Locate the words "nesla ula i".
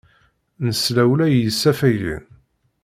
0.65-1.35